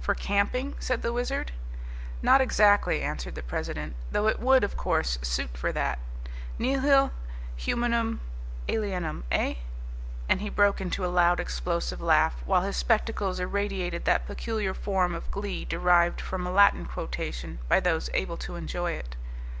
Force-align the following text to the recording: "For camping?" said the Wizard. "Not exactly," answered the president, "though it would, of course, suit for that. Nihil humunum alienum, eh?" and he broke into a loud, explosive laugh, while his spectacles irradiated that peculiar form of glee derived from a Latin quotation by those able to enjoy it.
"For 0.00 0.14
camping?" 0.14 0.76
said 0.78 1.02
the 1.02 1.12
Wizard. 1.12 1.50
"Not 2.22 2.40
exactly," 2.40 3.02
answered 3.02 3.34
the 3.34 3.42
president, 3.42 3.96
"though 4.12 4.28
it 4.28 4.38
would, 4.38 4.62
of 4.62 4.76
course, 4.76 5.18
suit 5.22 5.56
for 5.58 5.72
that. 5.72 5.98
Nihil 6.56 7.10
humunum 7.58 8.20
alienum, 8.68 9.24
eh?" 9.32 9.54
and 10.28 10.40
he 10.40 10.50
broke 10.50 10.80
into 10.80 11.04
a 11.04 11.08
loud, 11.10 11.40
explosive 11.40 12.00
laugh, 12.00 12.44
while 12.46 12.62
his 12.62 12.76
spectacles 12.76 13.40
irradiated 13.40 14.04
that 14.04 14.24
peculiar 14.28 14.72
form 14.72 15.16
of 15.16 15.28
glee 15.32 15.64
derived 15.64 16.20
from 16.20 16.46
a 16.46 16.52
Latin 16.52 16.86
quotation 16.86 17.58
by 17.68 17.80
those 17.80 18.08
able 18.14 18.36
to 18.36 18.54
enjoy 18.54 18.92
it. 18.92 19.16